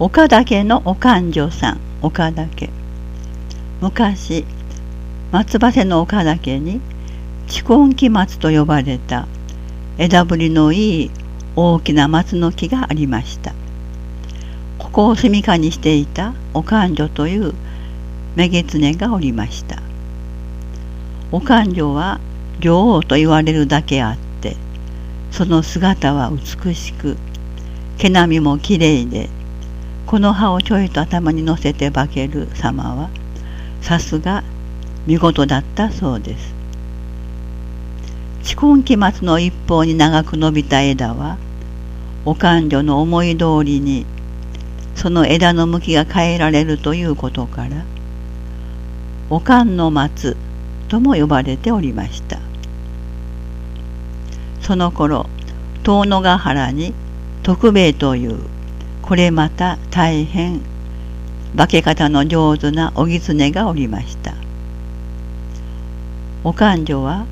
[0.00, 1.80] 岡田家のお勘定さん。
[2.02, 2.70] 岡田家。
[3.80, 4.44] 昔
[5.32, 6.80] 松葉瀬の岡田家に
[7.48, 9.26] 蓄音機松と呼ばれた
[9.98, 11.10] 枝ぶりのいい
[11.56, 13.52] 大きな松の木がありました。
[14.78, 17.54] ここを住みかにしていたお勘定という
[18.36, 19.82] 女狐がおりました。
[21.32, 22.20] お勘定は
[22.60, 24.56] 女王と言われるだけあって
[25.32, 27.16] その姿は美しく
[27.96, 29.28] 毛並みもきれいで
[30.08, 33.10] この葉をちょいと頭に乗せて化ける様は
[33.82, 34.42] さすが
[35.06, 36.54] 見事だったそうです。
[38.42, 41.36] 蓄音機松の一方に長く伸びた枝は
[42.24, 44.06] お勘定の思い通りに
[44.94, 47.84] その枝の向きが変えられるということから
[49.28, 50.38] おかんの松
[50.88, 52.38] とも呼ばれておりました
[54.62, 55.26] その頃
[55.82, 56.94] 遠野ヶ原に
[57.42, 58.57] 徳兵衛という
[59.08, 60.60] これまた大変
[61.56, 64.34] 化け方の上手なお狐がおりました。
[66.44, 67.24] お勘定は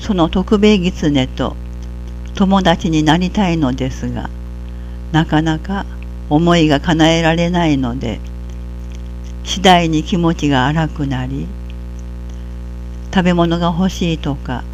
[0.00, 1.54] その徳兵衛狐と
[2.34, 4.30] 友達になりたいのですが
[5.12, 5.86] なかなか
[6.28, 8.18] 思いが叶えられないので
[9.44, 11.46] 次第に気持ちが荒くなり
[13.14, 14.64] 食べ物が欲しいとか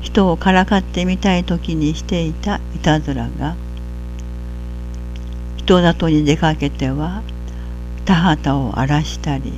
[0.00, 3.56] 人をからかってみたい時にしていたいたずらが
[5.60, 7.22] 人里に出かけては
[8.06, 9.52] 田畑を荒らしたり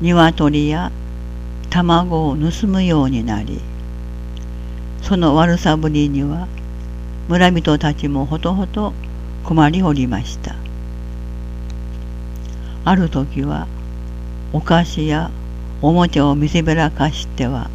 [0.00, 0.90] 鶏や
[1.68, 3.60] 卵を盗むようになり
[5.02, 6.48] その悪さぶりには
[7.28, 8.94] 村人たちもほとほと
[9.44, 10.56] 困りおりました。
[12.84, 13.68] ある時は
[14.52, 15.30] お菓子や
[15.82, 17.70] おもちゃを見せびらかしては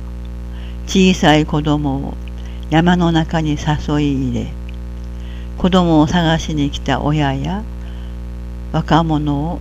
[0.88, 2.14] 小さい子供を
[2.70, 4.65] 山の中に誘い入れ
[5.58, 7.64] 子供を探しに来た親や
[8.72, 9.60] 若者を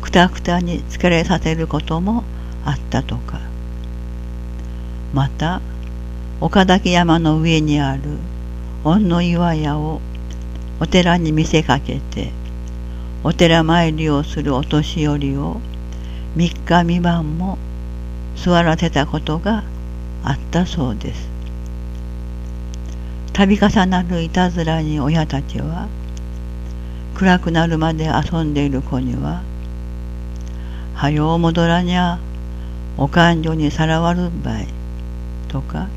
[0.00, 2.24] くたくたに疲れさせることも
[2.64, 3.52] あったとか。
[5.12, 5.60] また
[6.40, 8.02] 岡崎山の上にある
[8.82, 10.00] 恩の岩屋を
[10.80, 12.32] お寺に見せかけて
[13.22, 15.60] お寺参りをするお年寄りを
[16.34, 17.58] 三日三晩も
[18.36, 19.64] 座らせたことが
[20.24, 21.31] あったそうです。
[23.32, 25.88] 度重なるいたずらに親たちは
[27.14, 29.42] 暗くなるまで遊んでいる子には
[30.94, 32.18] 「はよう戻らにゃ
[32.98, 34.68] お勘定にさらわるんばい」
[35.48, 35.88] とか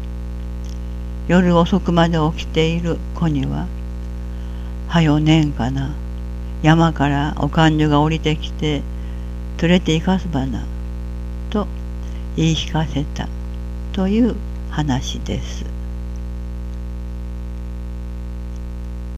[1.28, 3.68] 夜遅くまで起きている子には
[4.88, 5.92] 「はよねんかな
[6.64, 8.82] 山からお勘定が降りてきて
[9.62, 10.64] 連れて行かすばな」
[11.52, 11.68] と
[12.38, 13.28] 言い聞かせた
[13.92, 14.36] という
[14.70, 15.75] 話です。